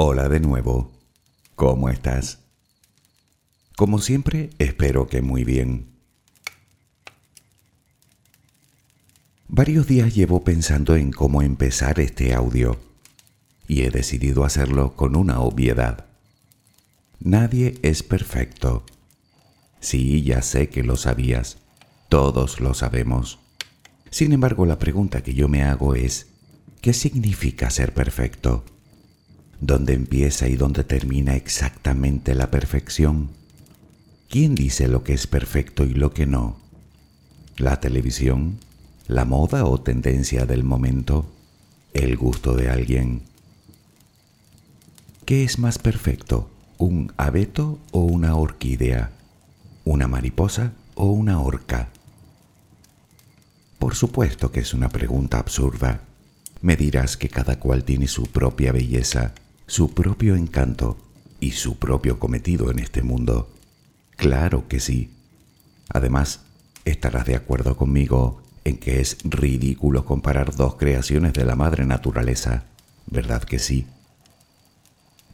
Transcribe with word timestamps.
Hola 0.00 0.28
de 0.28 0.38
nuevo. 0.38 0.92
¿Cómo 1.56 1.88
estás? 1.88 2.38
Como 3.74 3.98
siempre, 3.98 4.50
espero 4.60 5.08
que 5.08 5.22
muy 5.22 5.42
bien. 5.42 5.88
Varios 9.48 9.88
días 9.88 10.14
llevo 10.14 10.44
pensando 10.44 10.94
en 10.94 11.10
cómo 11.10 11.42
empezar 11.42 11.98
este 11.98 12.32
audio 12.32 12.78
y 13.66 13.82
he 13.82 13.90
decidido 13.90 14.44
hacerlo 14.44 14.94
con 14.94 15.16
una 15.16 15.40
obviedad. 15.40 16.04
Nadie 17.18 17.80
es 17.82 18.04
perfecto. 18.04 18.84
Sí, 19.80 20.22
ya 20.22 20.42
sé 20.42 20.68
que 20.68 20.84
lo 20.84 20.94
sabías. 20.94 21.56
Todos 22.08 22.60
lo 22.60 22.72
sabemos. 22.72 23.40
Sin 24.10 24.32
embargo, 24.32 24.64
la 24.64 24.78
pregunta 24.78 25.24
que 25.24 25.34
yo 25.34 25.48
me 25.48 25.64
hago 25.64 25.96
es, 25.96 26.28
¿qué 26.82 26.92
significa 26.92 27.68
ser 27.70 27.92
perfecto? 27.92 28.64
¿Dónde 29.60 29.94
empieza 29.94 30.48
y 30.48 30.54
dónde 30.54 30.84
termina 30.84 31.34
exactamente 31.34 32.34
la 32.34 32.50
perfección? 32.50 33.30
¿Quién 34.28 34.54
dice 34.54 34.86
lo 34.86 35.02
que 35.02 35.14
es 35.14 35.26
perfecto 35.26 35.84
y 35.84 35.94
lo 35.94 36.12
que 36.12 36.26
no? 36.26 36.58
¿La 37.56 37.80
televisión? 37.80 38.58
¿La 39.08 39.24
moda 39.24 39.64
o 39.64 39.80
tendencia 39.80 40.46
del 40.46 40.62
momento? 40.62 41.26
¿El 41.92 42.16
gusto 42.16 42.54
de 42.54 42.70
alguien? 42.70 43.22
¿Qué 45.24 45.42
es 45.42 45.58
más 45.58 45.78
perfecto? 45.78 46.48
¿Un 46.76 47.12
abeto 47.16 47.80
o 47.90 48.02
una 48.02 48.36
orquídea? 48.36 49.10
¿Una 49.84 50.06
mariposa 50.06 50.72
o 50.94 51.06
una 51.06 51.40
orca? 51.40 51.88
Por 53.80 53.96
supuesto 53.96 54.52
que 54.52 54.60
es 54.60 54.72
una 54.72 54.88
pregunta 54.88 55.38
absurda. 55.40 56.02
Me 56.60 56.76
dirás 56.76 57.16
que 57.16 57.28
cada 57.28 57.58
cual 57.58 57.82
tiene 57.82 58.06
su 58.06 58.26
propia 58.26 58.70
belleza 58.70 59.32
su 59.68 59.92
propio 59.92 60.34
encanto 60.34 60.96
y 61.40 61.52
su 61.52 61.78
propio 61.78 62.18
cometido 62.18 62.70
en 62.70 62.80
este 62.80 63.02
mundo. 63.02 63.50
Claro 64.16 64.66
que 64.66 64.80
sí. 64.80 65.10
Además, 65.90 66.40
estarás 66.86 67.26
de 67.26 67.36
acuerdo 67.36 67.76
conmigo 67.76 68.42
en 68.64 68.78
que 68.78 69.00
es 69.00 69.18
ridículo 69.24 70.04
comparar 70.04 70.56
dos 70.56 70.76
creaciones 70.76 71.34
de 71.34 71.44
la 71.44 71.54
madre 71.54 71.84
naturaleza, 71.84 72.64
¿verdad 73.06 73.42
que 73.42 73.58
sí? 73.58 73.86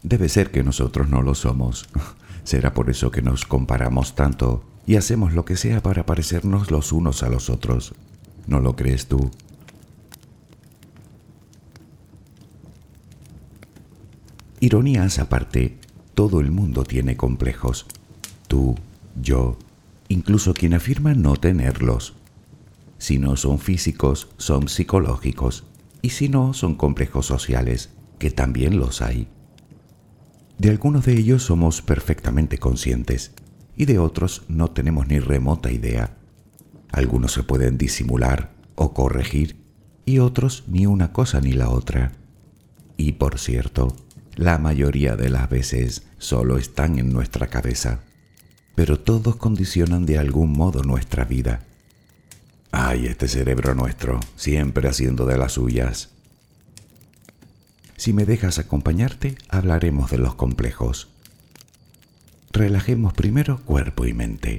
Debe 0.03 0.29
ser 0.29 0.51
que 0.51 0.65
nosotros 0.65 1.09
no 1.09 1.23
lo 1.23 1.35
somos. 1.35 1.89
Será 2.45 2.75
por 2.75 2.91
eso 2.91 3.11
que 3.11 3.23
nos 3.23 3.47
comparamos 3.47 4.17
tanto 4.17 4.65
y 4.85 4.97
hacemos 4.97 5.33
lo 5.33 5.45
que 5.45 5.57
sea 5.57 5.81
para 5.81 6.07
parecernos 6.07 6.73
los 6.73 6.93
unos 6.93 7.23
a 7.23 7.29
los 7.29 7.49
otros. 7.51 7.95
¿No 8.49 8.61
lo 8.61 8.75
crees 8.75 9.07
tú? 9.07 9.31
Ironías 14.65 15.19
aparte, 15.19 15.77
todo 16.15 16.41
el 16.41 16.51
mundo 16.51 16.85
tiene 16.85 17.19
complejos. 17.19 17.85
Tú, 18.49 18.77
yo, 19.21 19.59
incluso 20.09 20.55
quien 20.55 20.73
afirma 20.73 21.13
no 21.13 21.37
tenerlos. 21.37 22.15
Si 22.97 23.19
no 23.19 23.37
son 23.37 23.59
físicos, 23.59 24.29
son 24.39 24.71
psicológicos. 24.71 25.65
Y 26.01 26.09
si 26.09 26.31
no, 26.31 26.55
son 26.55 26.77
complejos 26.77 27.27
sociales, 27.27 27.91
que 28.19 28.31
también 28.31 28.79
los 28.79 29.03
hay. 29.03 29.29
De 30.57 30.71
algunos 30.71 31.05
de 31.05 31.13
ellos 31.13 31.43
somos 31.43 31.83
perfectamente 31.83 32.57
conscientes 32.57 33.33
y 33.77 33.85
de 33.85 33.99
otros 33.99 34.45
no 34.49 34.71
tenemos 34.71 35.09
ni 35.09 35.19
remota 35.19 35.73
idea. 35.73 36.17
Algunos 36.91 37.33
se 37.33 37.43
pueden 37.43 37.77
disimular 37.77 38.55
o 38.77 38.95
corregir 38.95 39.57
y 40.07 40.21
otros 40.21 40.65
ni 40.69 40.87
una 40.87 41.13
cosa 41.13 41.43
ni 41.43 41.53
la 41.53 41.69
otra. 41.69 42.13
Y 42.97 43.13
por 43.13 43.39
cierto, 43.39 43.95
la 44.37 44.59
mayoría 44.59 45.17
de 45.17 45.31
las 45.31 45.49
veces 45.49 46.03
solo 46.19 46.59
están 46.59 46.99
en 46.99 47.13
nuestra 47.13 47.47
cabeza, 47.49 48.01
pero 48.75 48.99
todos 48.99 49.37
condicionan 49.37 50.07
de 50.07 50.19
algún 50.19 50.53
modo 50.53 50.83
nuestra 50.83 51.25
vida. 51.25 51.61
Ay, 52.73 53.07
este 53.07 53.29
cerebro 53.29 53.75
nuestro, 53.75 54.19
siempre 54.37 54.89
haciendo 54.89 55.27
de 55.27 55.39
las 55.39 55.53
suyas. 55.53 56.11
Si 57.97 58.13
me 58.13 58.25
dejas 58.25 58.59
acompañarte, 58.59 59.37
hablaremos 59.49 60.11
de 60.11 60.19
los 60.19 60.35
complejos. 60.35 61.09
Relajemos 62.53 63.13
primero 63.15 63.61
cuerpo 63.65 64.07
y 64.07 64.13
mente. 64.13 64.59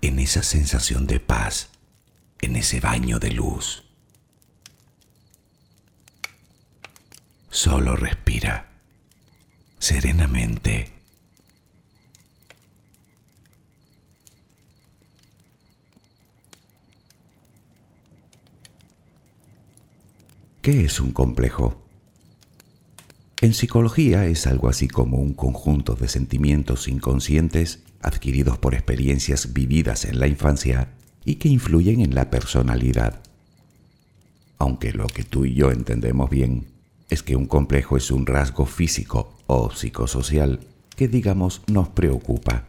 en 0.00 0.18
esa 0.18 0.42
sensación 0.42 1.06
de 1.06 1.20
paz, 1.20 1.70
en 2.40 2.56
ese 2.56 2.80
baño 2.80 3.18
de 3.18 3.30
luz. 3.32 3.84
Solo 7.50 7.96
respira 7.96 8.70
serenamente. 9.78 10.92
¿Qué 20.60 20.84
es 20.84 20.98
un 20.98 21.12
complejo? 21.12 21.86
En 23.40 23.54
psicología 23.54 24.26
es 24.26 24.48
algo 24.48 24.68
así 24.68 24.88
como 24.88 25.18
un 25.18 25.32
conjunto 25.32 25.94
de 25.94 26.08
sentimientos 26.08 26.88
inconscientes 26.88 27.85
adquiridos 28.02 28.58
por 28.58 28.74
experiencias 28.74 29.52
vividas 29.52 30.04
en 30.04 30.20
la 30.20 30.26
infancia 30.26 30.88
y 31.24 31.36
que 31.36 31.48
influyen 31.48 32.00
en 32.00 32.14
la 32.14 32.30
personalidad. 32.30 33.20
Aunque 34.58 34.92
lo 34.92 35.06
que 35.06 35.24
tú 35.24 35.44
y 35.44 35.54
yo 35.54 35.70
entendemos 35.70 36.30
bien 36.30 36.66
es 37.10 37.22
que 37.22 37.36
un 37.36 37.46
complejo 37.46 37.96
es 37.96 38.10
un 38.10 38.26
rasgo 38.26 38.66
físico 38.66 39.34
o 39.46 39.70
psicosocial 39.70 40.60
que 40.96 41.08
digamos 41.08 41.62
nos 41.66 41.88
preocupa. 41.88 42.64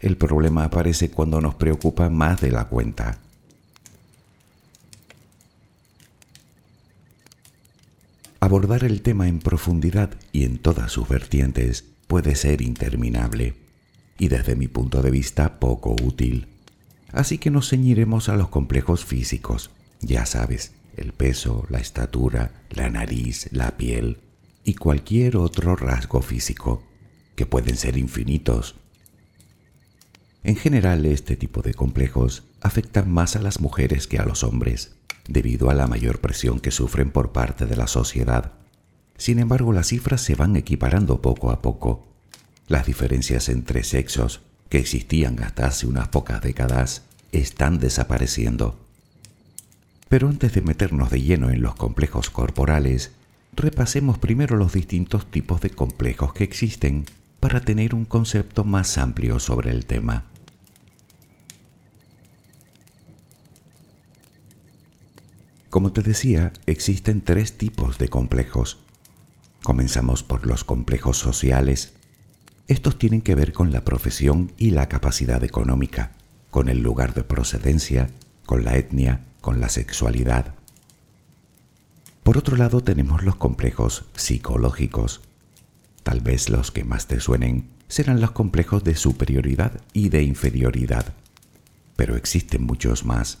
El 0.00 0.16
problema 0.16 0.64
aparece 0.64 1.10
cuando 1.10 1.40
nos 1.40 1.54
preocupa 1.54 2.10
más 2.10 2.40
de 2.40 2.50
la 2.50 2.64
cuenta. 2.64 3.18
Abordar 8.40 8.84
el 8.84 9.02
tema 9.02 9.28
en 9.28 9.38
profundidad 9.38 10.14
y 10.32 10.44
en 10.44 10.58
todas 10.58 10.90
sus 10.90 11.06
vertientes 11.06 11.84
puede 12.06 12.34
ser 12.34 12.62
interminable 12.62 13.54
y 14.20 14.28
desde 14.28 14.54
mi 14.54 14.68
punto 14.68 15.00
de 15.00 15.10
vista 15.10 15.58
poco 15.58 15.96
útil. 16.04 16.46
Así 17.10 17.38
que 17.38 17.50
nos 17.50 17.70
ceñiremos 17.70 18.28
a 18.28 18.36
los 18.36 18.50
complejos 18.50 19.06
físicos, 19.06 19.70
ya 20.02 20.26
sabes, 20.26 20.74
el 20.96 21.14
peso, 21.14 21.66
la 21.70 21.78
estatura, 21.78 22.52
la 22.68 22.90
nariz, 22.90 23.48
la 23.50 23.78
piel 23.78 24.18
y 24.62 24.74
cualquier 24.74 25.38
otro 25.38 25.74
rasgo 25.74 26.20
físico, 26.20 26.82
que 27.34 27.46
pueden 27.46 27.78
ser 27.78 27.96
infinitos. 27.96 28.76
En 30.44 30.56
general, 30.56 31.06
este 31.06 31.34
tipo 31.34 31.62
de 31.62 31.72
complejos 31.72 32.44
afectan 32.60 33.10
más 33.10 33.36
a 33.36 33.40
las 33.40 33.60
mujeres 33.60 34.06
que 34.06 34.18
a 34.18 34.26
los 34.26 34.44
hombres, 34.44 34.96
debido 35.28 35.70
a 35.70 35.74
la 35.74 35.86
mayor 35.86 36.20
presión 36.20 36.60
que 36.60 36.70
sufren 36.70 37.10
por 37.10 37.32
parte 37.32 37.64
de 37.64 37.76
la 37.76 37.86
sociedad. 37.86 38.52
Sin 39.16 39.38
embargo, 39.38 39.72
las 39.72 39.88
cifras 39.88 40.20
se 40.20 40.34
van 40.34 40.56
equiparando 40.56 41.22
poco 41.22 41.50
a 41.50 41.62
poco. 41.62 42.09
Las 42.70 42.86
diferencias 42.86 43.48
entre 43.48 43.82
sexos, 43.82 44.42
que 44.68 44.78
existían 44.78 45.42
hasta 45.42 45.66
hace 45.66 45.88
unas 45.88 46.06
pocas 46.06 46.40
décadas, 46.40 47.02
están 47.32 47.80
desapareciendo. 47.80 48.78
Pero 50.08 50.28
antes 50.28 50.54
de 50.54 50.62
meternos 50.62 51.10
de 51.10 51.20
lleno 51.20 51.50
en 51.50 51.62
los 51.62 51.74
complejos 51.74 52.30
corporales, 52.30 53.10
repasemos 53.56 54.18
primero 54.18 54.54
los 54.54 54.72
distintos 54.72 55.28
tipos 55.28 55.60
de 55.60 55.70
complejos 55.70 56.32
que 56.32 56.44
existen 56.44 57.06
para 57.40 57.60
tener 57.60 57.92
un 57.92 58.04
concepto 58.04 58.62
más 58.62 58.98
amplio 58.98 59.40
sobre 59.40 59.72
el 59.72 59.84
tema. 59.84 60.26
Como 65.70 65.92
te 65.92 66.02
decía, 66.02 66.52
existen 66.66 67.20
tres 67.20 67.58
tipos 67.58 67.98
de 67.98 68.08
complejos. 68.08 68.78
Comenzamos 69.64 70.22
por 70.22 70.46
los 70.46 70.62
complejos 70.62 71.18
sociales. 71.18 71.94
Estos 72.70 72.98
tienen 72.98 73.20
que 73.20 73.34
ver 73.34 73.52
con 73.52 73.72
la 73.72 73.84
profesión 73.84 74.52
y 74.56 74.70
la 74.70 74.88
capacidad 74.88 75.42
económica, 75.42 76.12
con 76.50 76.68
el 76.68 76.78
lugar 76.78 77.14
de 77.14 77.24
procedencia, 77.24 78.10
con 78.46 78.64
la 78.64 78.76
etnia, 78.76 79.24
con 79.40 79.60
la 79.60 79.68
sexualidad. 79.68 80.54
Por 82.22 82.38
otro 82.38 82.56
lado 82.56 82.80
tenemos 82.80 83.24
los 83.24 83.34
complejos 83.34 84.04
psicológicos. 84.14 85.20
Tal 86.04 86.20
vez 86.20 86.48
los 86.48 86.70
que 86.70 86.84
más 86.84 87.08
te 87.08 87.18
suenen 87.18 87.70
serán 87.88 88.20
los 88.20 88.30
complejos 88.30 88.84
de 88.84 88.94
superioridad 88.94 89.80
y 89.92 90.10
de 90.10 90.22
inferioridad, 90.22 91.12
pero 91.96 92.14
existen 92.14 92.62
muchos 92.62 93.04
más. 93.04 93.38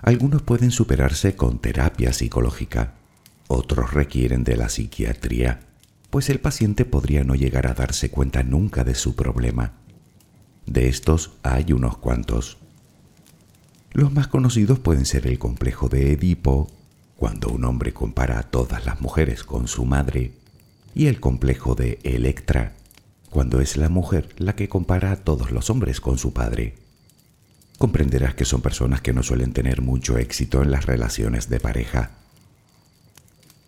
Algunos 0.00 0.40
pueden 0.40 0.70
superarse 0.70 1.36
con 1.36 1.58
terapia 1.58 2.14
psicológica, 2.14 2.94
otros 3.48 3.92
requieren 3.92 4.44
de 4.44 4.56
la 4.56 4.70
psiquiatría, 4.70 5.60
pues 6.12 6.28
el 6.28 6.40
paciente 6.40 6.84
podría 6.84 7.24
no 7.24 7.34
llegar 7.34 7.66
a 7.66 7.72
darse 7.72 8.10
cuenta 8.10 8.42
nunca 8.42 8.84
de 8.84 8.94
su 8.94 9.16
problema. 9.16 9.72
De 10.66 10.88
estos 10.88 11.38
hay 11.42 11.72
unos 11.72 11.96
cuantos. 11.96 12.58
Los 13.92 14.12
más 14.12 14.26
conocidos 14.26 14.78
pueden 14.78 15.06
ser 15.06 15.26
el 15.26 15.38
complejo 15.38 15.88
de 15.88 16.12
Edipo, 16.12 16.70
cuando 17.16 17.48
un 17.48 17.64
hombre 17.64 17.94
compara 17.94 18.38
a 18.38 18.42
todas 18.42 18.84
las 18.84 19.00
mujeres 19.00 19.42
con 19.42 19.68
su 19.68 19.86
madre, 19.86 20.32
y 20.94 21.06
el 21.06 21.18
complejo 21.18 21.74
de 21.74 21.98
Electra, 22.02 22.74
cuando 23.30 23.62
es 23.62 23.78
la 23.78 23.88
mujer 23.88 24.34
la 24.36 24.54
que 24.54 24.68
compara 24.68 25.12
a 25.12 25.16
todos 25.16 25.50
los 25.50 25.70
hombres 25.70 26.02
con 26.02 26.18
su 26.18 26.34
padre. 26.34 26.74
Comprenderás 27.78 28.34
que 28.34 28.44
son 28.44 28.60
personas 28.60 29.00
que 29.00 29.14
no 29.14 29.22
suelen 29.22 29.54
tener 29.54 29.80
mucho 29.80 30.18
éxito 30.18 30.62
en 30.62 30.72
las 30.72 30.84
relaciones 30.84 31.48
de 31.48 31.58
pareja. 31.58 32.21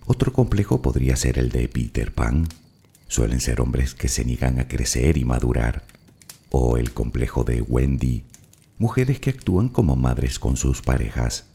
Otro 0.06 0.32
complejo 0.32 0.82
podría 0.82 1.16
ser 1.16 1.38
el 1.38 1.50
de 1.50 1.66
Peter 1.68 2.12
Pan. 2.12 2.46
Suelen 3.08 3.40
ser 3.40 3.60
hombres 3.60 3.94
que 3.94 4.08
se 4.08 4.24
niegan 4.24 4.58
a 4.58 4.68
crecer 4.68 5.16
y 5.16 5.24
madurar. 5.24 5.84
O 6.50 6.76
el 6.76 6.92
complejo 6.92 7.42
de 7.42 7.62
Wendy, 7.62 8.24
mujeres 8.78 9.18
que 9.18 9.30
actúan 9.30 9.68
como 9.68 9.96
madres 9.96 10.38
con 10.38 10.56
sus 10.56 10.82
parejas. 10.82 11.46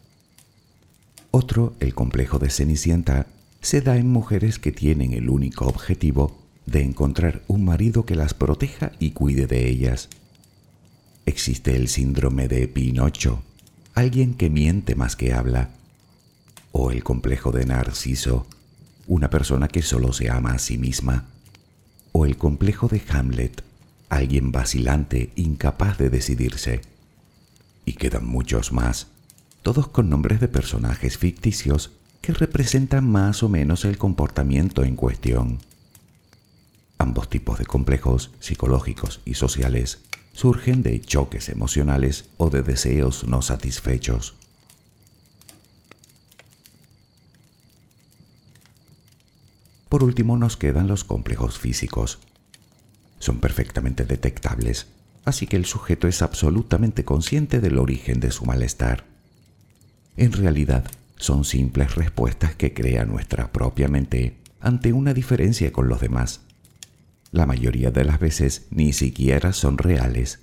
Otro, 1.31 1.75
el 1.79 1.93
complejo 1.93 2.39
de 2.39 2.49
Cenicienta, 2.49 3.27
se 3.61 3.81
da 3.81 3.97
en 3.97 4.09
mujeres 4.09 4.57
que 4.57 4.71
tienen 4.71 5.13
el 5.13 5.29
único 5.29 5.67
objetivo 5.67 6.39
de 6.65 6.81
encontrar 6.83 7.43
un 7.47 7.65
marido 7.65 8.05
que 8.05 8.15
las 8.15 8.33
proteja 8.33 8.93
y 8.99 9.11
cuide 9.11 9.45
de 9.45 9.69
ellas. 9.69 10.09
Existe 11.25 11.75
el 11.75 11.87
síndrome 11.87 12.47
de 12.47 12.67
Pinocho, 12.67 13.43
alguien 13.93 14.33
que 14.33 14.49
miente 14.49 14.95
más 14.95 15.15
que 15.15 15.33
habla. 15.33 15.69
O 16.71 16.91
el 16.91 17.03
complejo 17.03 17.51
de 17.51 17.65
Narciso, 17.65 18.47
una 19.07 19.29
persona 19.29 19.67
que 19.67 19.81
solo 19.81 20.13
se 20.13 20.29
ama 20.29 20.51
a 20.51 20.59
sí 20.59 20.77
misma, 20.77 21.25
o 22.11 22.25
el 22.25 22.37
complejo 22.37 22.87
de 22.87 23.01
Hamlet, 23.09 23.63
alguien 24.09 24.51
vacilante, 24.51 25.31
incapaz 25.35 25.97
de 25.97 26.09
decidirse. 26.09 26.81
Y 27.85 27.93
quedan 27.93 28.25
muchos 28.25 28.71
más, 28.71 29.07
todos 29.63 29.87
con 29.87 30.09
nombres 30.09 30.39
de 30.39 30.47
personajes 30.47 31.17
ficticios 31.17 31.91
que 32.21 32.33
representan 32.33 33.09
más 33.09 33.43
o 33.43 33.49
menos 33.49 33.85
el 33.85 33.97
comportamiento 33.97 34.83
en 34.83 34.95
cuestión. 34.95 35.59
Ambos 36.97 37.29
tipos 37.29 37.59
de 37.59 37.65
complejos 37.65 38.31
psicológicos 38.39 39.21
y 39.25 39.35
sociales 39.35 39.99
surgen 40.33 40.83
de 40.83 40.99
choques 41.01 41.49
emocionales 41.49 42.25
o 42.37 42.49
de 42.49 42.61
deseos 42.61 43.25
no 43.25 43.41
satisfechos. 43.41 44.35
Por 49.89 50.03
último 50.03 50.37
nos 50.37 50.55
quedan 50.55 50.87
los 50.87 51.03
complejos 51.03 51.57
físicos. 51.57 52.19
Son 53.17 53.39
perfectamente 53.39 54.05
detectables, 54.05 54.85
así 55.25 55.47
que 55.47 55.57
el 55.57 55.65
sujeto 55.65 56.07
es 56.07 56.21
absolutamente 56.21 57.03
consciente 57.03 57.59
del 57.59 57.79
origen 57.79 58.19
de 58.19 58.29
su 58.29 58.45
malestar. 58.45 59.05
En 60.15 60.31
realidad, 60.31 60.85
son 61.17 61.43
simples 61.43 61.95
respuestas 61.95 62.55
que 62.55 62.73
crea 62.73 63.05
nuestra 63.05 63.51
propia 63.51 63.87
mente 63.87 64.37
ante 64.61 64.93
una 64.93 65.15
diferencia 65.15 65.73
con 65.73 65.89
los 65.89 65.99
demás. 65.99 66.41
La 67.31 67.47
mayoría 67.47 67.89
de 67.89 68.05
las 68.05 68.19
veces 68.19 68.67
ni 68.69 68.93
siquiera 68.93 69.53
son 69.53 69.79
reales, 69.79 70.39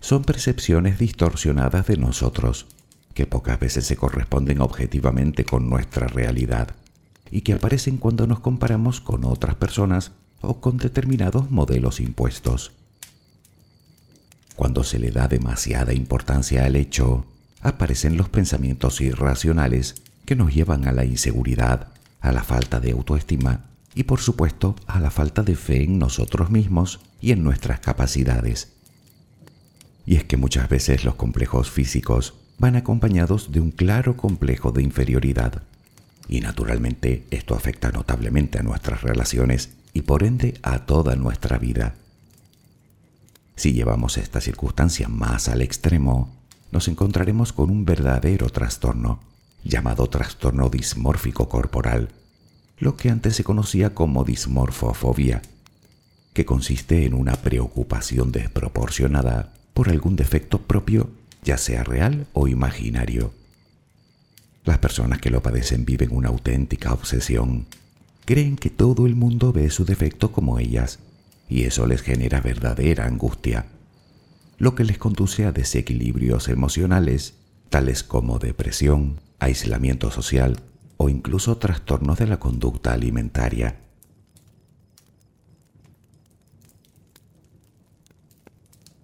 son 0.00 0.24
percepciones 0.24 0.98
distorsionadas 0.98 1.86
de 1.86 1.96
nosotros, 1.96 2.66
que 3.14 3.26
pocas 3.26 3.60
veces 3.60 3.86
se 3.86 3.96
corresponden 3.96 4.60
objetivamente 4.60 5.44
con 5.44 5.70
nuestra 5.70 6.08
realidad 6.08 6.74
y 7.30 7.42
que 7.42 7.54
aparecen 7.54 7.96
cuando 7.96 8.26
nos 8.26 8.40
comparamos 8.40 9.00
con 9.00 9.24
otras 9.24 9.54
personas 9.56 10.12
o 10.40 10.60
con 10.60 10.78
determinados 10.78 11.50
modelos 11.50 12.00
impuestos. 12.00 12.72
Cuando 14.56 14.82
se 14.84 14.98
le 14.98 15.10
da 15.10 15.28
demasiada 15.28 15.94
importancia 15.94 16.64
al 16.64 16.76
hecho, 16.76 17.26
aparecen 17.60 18.16
los 18.16 18.28
pensamientos 18.28 19.00
irracionales 19.00 20.02
que 20.24 20.36
nos 20.36 20.54
llevan 20.54 20.86
a 20.88 20.92
la 20.92 21.04
inseguridad, 21.04 21.88
a 22.20 22.32
la 22.32 22.42
falta 22.42 22.80
de 22.80 22.92
autoestima 22.92 23.66
y 23.94 24.04
por 24.04 24.20
supuesto 24.20 24.76
a 24.86 25.00
la 25.00 25.10
falta 25.10 25.42
de 25.42 25.56
fe 25.56 25.84
en 25.84 25.98
nosotros 25.98 26.50
mismos 26.50 27.00
y 27.20 27.32
en 27.32 27.42
nuestras 27.42 27.80
capacidades. 27.80 28.72
Y 30.06 30.16
es 30.16 30.24
que 30.24 30.36
muchas 30.36 30.68
veces 30.68 31.04
los 31.04 31.14
complejos 31.14 31.70
físicos 31.70 32.34
van 32.58 32.76
acompañados 32.76 33.52
de 33.52 33.60
un 33.60 33.70
claro 33.70 34.16
complejo 34.16 34.72
de 34.72 34.82
inferioridad 34.82 35.62
y 36.28 36.40
naturalmente 36.40 37.26
esto 37.30 37.54
afecta 37.54 37.90
notablemente 37.90 38.58
a 38.58 38.62
nuestras 38.62 39.02
relaciones 39.02 39.70
y 39.94 40.02
por 40.02 40.22
ende 40.22 40.58
a 40.62 40.80
toda 40.80 41.16
nuestra 41.16 41.58
vida. 41.58 41.94
Si 43.56 43.72
llevamos 43.72 44.18
esta 44.18 44.40
circunstancia 44.40 45.08
más 45.08 45.48
al 45.48 45.62
extremo, 45.62 46.32
nos 46.70 46.86
encontraremos 46.86 47.52
con 47.52 47.70
un 47.70 47.84
verdadero 47.84 48.50
trastorno, 48.50 49.20
llamado 49.64 50.08
trastorno 50.08 50.68
dismórfico 50.68 51.48
corporal, 51.48 52.10
lo 52.78 52.96
que 52.96 53.10
antes 53.10 53.34
se 53.34 53.44
conocía 53.44 53.94
como 53.94 54.24
dismorfofobia, 54.24 55.42
que 56.34 56.44
consiste 56.44 57.04
en 57.04 57.14
una 57.14 57.34
preocupación 57.34 58.30
desproporcionada 58.30 59.52
por 59.74 59.88
algún 59.88 60.14
defecto 60.14 60.60
propio, 60.62 61.10
ya 61.42 61.58
sea 61.58 61.82
real 61.82 62.26
o 62.32 62.46
imaginario. 62.46 63.32
Las 64.68 64.80
personas 64.80 65.18
que 65.18 65.30
lo 65.30 65.42
padecen 65.42 65.86
viven 65.86 66.14
una 66.14 66.28
auténtica 66.28 66.92
obsesión. 66.92 67.64
Creen 68.26 68.56
que 68.56 68.68
todo 68.68 69.06
el 69.06 69.16
mundo 69.16 69.50
ve 69.50 69.70
su 69.70 69.86
defecto 69.86 70.30
como 70.30 70.58
ellas, 70.58 70.98
y 71.48 71.62
eso 71.62 71.86
les 71.86 72.02
genera 72.02 72.42
verdadera 72.42 73.06
angustia, 73.06 73.64
lo 74.58 74.74
que 74.74 74.84
les 74.84 74.98
conduce 74.98 75.46
a 75.46 75.52
desequilibrios 75.52 76.50
emocionales, 76.50 77.32
tales 77.70 78.02
como 78.02 78.38
depresión, 78.38 79.20
aislamiento 79.38 80.10
social 80.10 80.60
o 80.98 81.08
incluso 81.08 81.56
trastornos 81.56 82.18
de 82.18 82.26
la 82.26 82.38
conducta 82.38 82.92
alimentaria. 82.92 83.76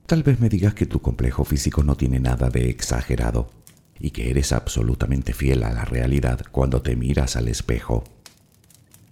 Tal 0.04 0.22
vez 0.22 0.40
me 0.40 0.50
digas 0.50 0.74
que 0.74 0.84
tu 0.84 1.00
complejo 1.00 1.42
físico 1.42 1.82
no 1.82 1.96
tiene 1.96 2.20
nada 2.20 2.50
de 2.50 2.68
exagerado 2.68 3.63
y 4.04 4.10
que 4.10 4.28
eres 4.28 4.52
absolutamente 4.52 5.32
fiel 5.32 5.62
a 5.62 5.72
la 5.72 5.86
realidad 5.86 6.44
cuando 6.52 6.82
te 6.82 6.94
miras 6.94 7.36
al 7.36 7.48
espejo. 7.48 8.04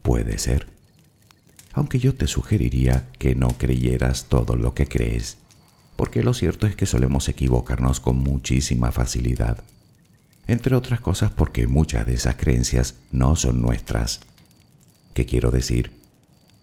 Puede 0.02 0.36
ser. 0.36 0.66
Aunque 1.72 1.98
yo 1.98 2.14
te 2.14 2.26
sugeriría 2.26 3.08
que 3.18 3.34
no 3.34 3.48
creyeras 3.56 4.26
todo 4.26 4.54
lo 4.54 4.74
que 4.74 4.86
crees, 4.86 5.38
porque 5.96 6.22
lo 6.22 6.34
cierto 6.34 6.66
es 6.66 6.76
que 6.76 6.84
solemos 6.84 7.26
equivocarnos 7.30 8.00
con 8.00 8.18
muchísima 8.18 8.92
facilidad. 8.92 9.64
Entre 10.46 10.76
otras 10.76 11.00
cosas 11.00 11.30
porque 11.30 11.66
muchas 11.66 12.04
de 12.04 12.12
esas 12.12 12.36
creencias 12.36 12.96
no 13.10 13.34
son 13.34 13.62
nuestras. 13.62 14.20
¿Qué 15.14 15.24
quiero 15.24 15.50
decir? 15.50 15.92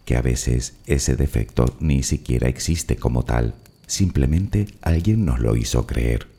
Que 0.05 0.17
a 0.17 0.21
veces 0.21 0.75
ese 0.85 1.15
defecto 1.15 1.75
ni 1.79 2.03
siquiera 2.03 2.47
existe 2.47 2.95
como 2.95 3.25
tal, 3.25 3.55
simplemente 3.87 4.67
alguien 4.83 5.25
nos 5.25 5.39
lo 5.39 5.55
hizo 5.55 5.87
creer. 5.87 6.38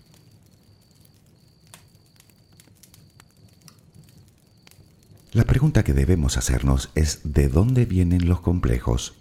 La 5.41 5.47
pregunta 5.47 5.85
que 5.85 5.95
debemos 5.95 6.37
hacernos 6.37 6.91
es 6.95 7.21
¿de 7.25 7.49
dónde 7.49 7.87
vienen 7.87 8.29
los 8.29 8.43
complejos? 8.43 9.15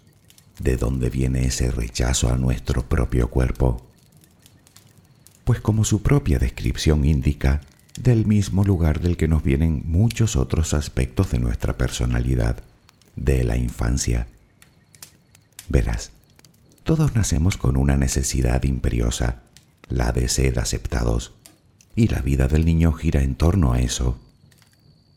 ¿De 0.58 0.76
dónde 0.76 1.08
viene 1.08 1.46
ese 1.46 1.70
rechazo 1.70 2.30
a 2.30 2.36
nuestro 2.36 2.86
propio 2.86 3.30
cuerpo? 3.30 3.80
Pues 5.44 5.62
como 5.62 5.82
su 5.82 6.02
propia 6.02 6.38
descripción 6.38 7.06
indica, 7.06 7.62
del 7.98 8.26
mismo 8.26 8.64
lugar 8.64 9.00
del 9.00 9.16
que 9.16 9.28
nos 9.28 9.42
vienen 9.42 9.82
muchos 9.86 10.36
otros 10.36 10.74
aspectos 10.74 11.30
de 11.30 11.38
nuestra 11.38 11.78
personalidad, 11.78 12.62
de 13.16 13.42
la 13.42 13.56
infancia. 13.56 14.26
Verás, 15.70 16.10
todos 16.82 17.14
nacemos 17.14 17.56
con 17.56 17.78
una 17.78 17.96
necesidad 17.96 18.64
imperiosa, 18.64 19.40
la 19.88 20.12
de 20.12 20.28
ser 20.28 20.58
aceptados, 20.58 21.32
y 21.96 22.08
la 22.08 22.20
vida 22.20 22.46
del 22.46 22.66
niño 22.66 22.92
gira 22.92 23.22
en 23.22 23.36
torno 23.36 23.72
a 23.72 23.80
eso. 23.80 24.20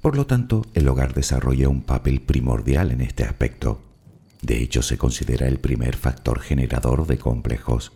Por 0.03 0.17
lo 0.17 0.27
tanto, 0.27 0.65
el 0.73 0.89
hogar 0.89 1.13
desarrolla 1.13 1.69
un 1.69 1.81
papel 1.81 2.19
primordial 2.19 2.91
en 2.91 2.99
este 2.99 3.23
aspecto. 3.23 3.81
De 4.41 4.61
hecho, 4.61 4.81
se 4.81 4.97
considera 4.97 5.47
el 5.47 5.61
primer 5.61 5.95
factor 5.95 6.41
generador 6.41 7.07
de 7.07 7.17
complejos. 7.17 7.93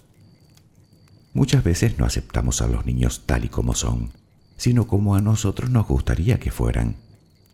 Muchas 1.33 1.65
veces 1.65 1.99
no 1.99 2.05
aceptamos 2.05 2.61
a 2.61 2.67
los 2.69 2.85
niños 2.85 3.23
tal 3.25 3.43
y 3.43 3.49
como 3.49 3.75
son, 3.75 4.13
sino 4.55 4.87
como 4.87 5.17
a 5.17 5.21
nosotros 5.21 5.69
nos 5.69 5.85
gustaría 5.85 6.39
que 6.39 6.49
fueran. 6.49 6.95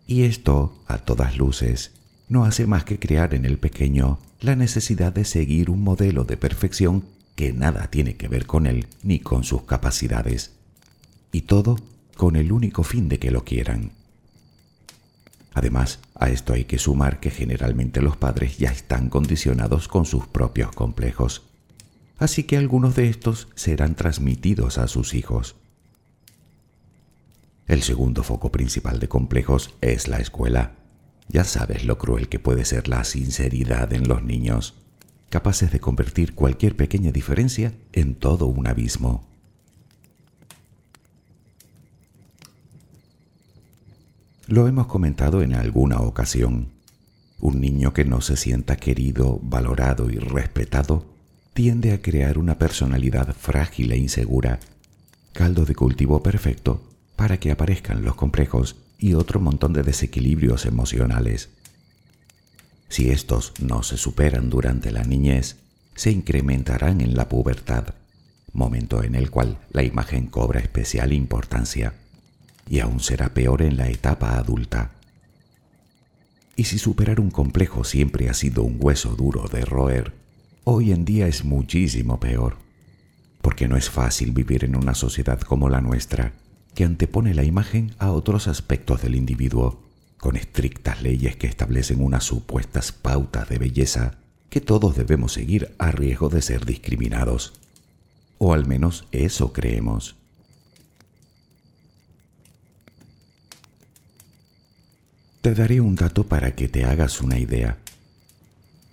Y 0.06 0.22
esto, 0.22 0.80
a 0.86 0.98
todas 0.98 1.36
luces, 1.36 1.90
no 2.28 2.44
hace 2.44 2.68
más 2.68 2.84
que 2.84 3.00
crear 3.00 3.34
en 3.34 3.46
el 3.46 3.58
pequeño 3.58 4.20
la 4.38 4.54
necesidad 4.54 5.12
de 5.12 5.24
seguir 5.24 5.68
un 5.68 5.82
modelo 5.82 6.22
de 6.22 6.36
perfección 6.36 7.04
que 7.34 7.52
nada 7.52 7.88
tiene 7.90 8.14
que 8.16 8.28
ver 8.28 8.46
con 8.46 8.68
él 8.68 8.86
ni 9.02 9.18
con 9.18 9.42
sus 9.42 9.62
capacidades. 9.62 10.52
Y 11.32 11.40
todo 11.40 11.76
con 12.16 12.36
el 12.36 12.52
único 12.52 12.84
fin 12.84 13.08
de 13.08 13.18
que 13.18 13.32
lo 13.32 13.42
quieran. 13.42 14.03
Además, 15.54 16.00
a 16.16 16.28
esto 16.28 16.52
hay 16.52 16.64
que 16.64 16.78
sumar 16.78 17.20
que 17.20 17.30
generalmente 17.30 18.02
los 18.02 18.16
padres 18.16 18.58
ya 18.58 18.70
están 18.70 19.08
condicionados 19.08 19.86
con 19.86 20.04
sus 20.04 20.26
propios 20.26 20.72
complejos, 20.72 21.42
así 22.18 22.42
que 22.42 22.56
algunos 22.56 22.96
de 22.96 23.08
estos 23.08 23.48
serán 23.54 23.94
transmitidos 23.94 24.78
a 24.78 24.88
sus 24.88 25.14
hijos. 25.14 25.54
El 27.66 27.82
segundo 27.82 28.22
foco 28.24 28.50
principal 28.50 28.98
de 28.98 29.08
complejos 29.08 29.74
es 29.80 30.08
la 30.08 30.18
escuela. 30.18 30.72
Ya 31.28 31.44
sabes 31.44 31.84
lo 31.84 31.98
cruel 31.98 32.28
que 32.28 32.38
puede 32.38 32.64
ser 32.64 32.88
la 32.88 33.04
sinceridad 33.04 33.92
en 33.94 34.06
los 34.06 34.22
niños, 34.22 34.74
capaces 35.30 35.72
de 35.72 35.80
convertir 35.80 36.34
cualquier 36.34 36.76
pequeña 36.76 37.10
diferencia 37.10 37.72
en 37.92 38.16
todo 38.16 38.46
un 38.46 38.66
abismo. 38.66 39.33
Lo 44.54 44.68
hemos 44.68 44.86
comentado 44.86 45.42
en 45.42 45.52
alguna 45.52 45.98
ocasión. 45.98 46.68
Un 47.40 47.60
niño 47.60 47.92
que 47.92 48.04
no 48.04 48.20
se 48.20 48.36
sienta 48.36 48.76
querido, 48.76 49.40
valorado 49.42 50.10
y 50.10 50.18
respetado 50.18 51.06
tiende 51.54 51.90
a 51.90 52.00
crear 52.00 52.38
una 52.38 52.56
personalidad 52.56 53.34
frágil 53.34 53.90
e 53.90 53.96
insegura, 53.96 54.60
caldo 55.32 55.64
de 55.64 55.74
cultivo 55.74 56.22
perfecto 56.22 56.88
para 57.16 57.40
que 57.40 57.50
aparezcan 57.50 58.04
los 58.04 58.14
complejos 58.14 58.76
y 58.96 59.14
otro 59.14 59.40
montón 59.40 59.72
de 59.72 59.82
desequilibrios 59.82 60.66
emocionales. 60.66 61.48
Si 62.88 63.10
estos 63.10 63.54
no 63.60 63.82
se 63.82 63.96
superan 63.96 64.50
durante 64.50 64.92
la 64.92 65.02
niñez, 65.02 65.56
se 65.96 66.12
incrementarán 66.12 67.00
en 67.00 67.16
la 67.16 67.28
pubertad, 67.28 67.86
momento 68.52 69.02
en 69.02 69.16
el 69.16 69.32
cual 69.32 69.58
la 69.72 69.82
imagen 69.82 70.28
cobra 70.28 70.60
especial 70.60 71.12
importancia 71.12 71.94
y 72.68 72.80
aún 72.80 73.00
será 73.00 73.34
peor 73.34 73.62
en 73.62 73.76
la 73.76 73.88
etapa 73.88 74.36
adulta. 74.36 74.92
Y 76.56 76.64
si 76.64 76.78
superar 76.78 77.20
un 77.20 77.30
complejo 77.30 77.84
siempre 77.84 78.28
ha 78.28 78.34
sido 78.34 78.62
un 78.62 78.76
hueso 78.78 79.16
duro 79.16 79.48
de 79.48 79.64
roer, 79.64 80.12
hoy 80.64 80.92
en 80.92 81.04
día 81.04 81.26
es 81.26 81.44
muchísimo 81.44 82.20
peor. 82.20 82.56
Porque 83.42 83.68
no 83.68 83.76
es 83.76 83.90
fácil 83.90 84.32
vivir 84.32 84.64
en 84.64 84.76
una 84.76 84.94
sociedad 84.94 85.40
como 85.40 85.68
la 85.68 85.80
nuestra, 85.80 86.32
que 86.74 86.84
antepone 86.84 87.34
la 87.34 87.44
imagen 87.44 87.94
a 87.98 88.10
otros 88.12 88.48
aspectos 88.48 89.02
del 89.02 89.16
individuo, 89.16 89.82
con 90.18 90.36
estrictas 90.36 91.02
leyes 91.02 91.36
que 91.36 91.46
establecen 91.46 92.00
unas 92.02 92.24
supuestas 92.24 92.92
pautas 92.92 93.48
de 93.48 93.58
belleza 93.58 94.18
que 94.48 94.60
todos 94.60 94.96
debemos 94.96 95.32
seguir 95.32 95.74
a 95.78 95.90
riesgo 95.90 96.28
de 96.28 96.40
ser 96.40 96.64
discriminados. 96.64 97.54
O 98.38 98.54
al 98.54 98.66
menos 98.66 99.06
eso 99.10 99.52
creemos. 99.52 100.16
Te 105.44 105.52
daré 105.52 105.82
un 105.82 105.94
dato 105.94 106.24
para 106.26 106.54
que 106.54 106.68
te 106.68 106.86
hagas 106.86 107.20
una 107.20 107.38
idea. 107.38 107.76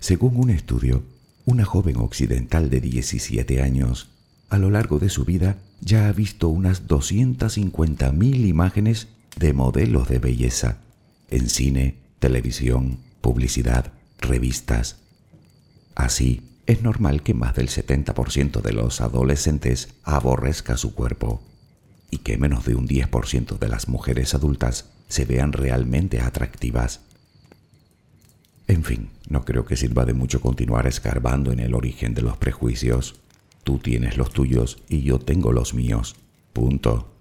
Según 0.02 0.36
un 0.36 0.50
estudio, 0.50 1.02
una 1.46 1.64
joven 1.64 1.96
occidental 1.96 2.70
de 2.70 2.82
17 2.82 3.62
años, 3.62 4.10
a 4.50 4.58
lo 4.58 4.70
largo 4.70 5.00
de 5.00 5.08
su 5.08 5.24
vida, 5.24 5.56
ya 5.80 6.10
ha 6.10 6.12
visto 6.12 6.50
unas 6.50 6.90
250.000 6.90 8.46
imágenes 8.46 9.08
de 9.38 9.54
modelos 9.54 10.10
de 10.10 10.20
belleza 10.20 10.80
en 11.30 11.48
cine, 11.48 11.96
televisión, 12.20 12.98
publicidad, 13.22 13.94
revistas. 14.20 14.98
Así, 15.96 16.42
es 16.66 16.82
normal 16.82 17.24
que 17.24 17.34
más 17.34 17.56
del 17.56 17.70
70% 17.70 18.62
de 18.62 18.74
los 18.74 19.00
adolescentes 19.00 19.94
aborrezca 20.04 20.76
su 20.76 20.96
cuerpo 20.96 21.42
y 22.10 22.18
que 22.18 22.38
menos 22.38 22.66
de 22.66 22.76
un 22.76 22.90
10% 22.90 23.58
de 23.58 23.70
las 23.70 23.88
mujeres 23.88 24.34
adultas 24.34 24.90
se 25.12 25.26
vean 25.26 25.52
realmente 25.52 26.21
atractivas. 26.21 27.02
En 28.67 28.86
fin, 28.86 29.10
no 29.28 29.43
creo 29.43 29.65
que 29.65 29.76
sirva 29.76 30.06
de 30.06 30.13
mucho 30.13 30.39
continuar 30.39 30.88
escarbando 30.88 31.52
en 31.52 31.60
el 31.60 31.76
origen 31.76 32.13
de 32.13 32.21
los 32.21 32.38
prejuicios. 32.38 33.19
Tú 33.65 33.78
tienes 33.78 34.15
los 34.17 34.32
tuyos 34.32 34.82
y 34.88 35.02
yo 35.02 35.19
tengo 35.19 35.52
los 35.52 35.74
míos. 35.74 36.15
Punto. 36.54 37.12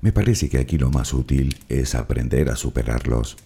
Me 0.00 0.12
parece 0.12 0.48
que 0.48 0.58
aquí 0.58 0.76
lo 0.76 0.90
más 0.90 1.14
útil 1.14 1.56
es 1.68 1.94
aprender 1.94 2.50
a 2.50 2.56
superarlos. 2.56 3.36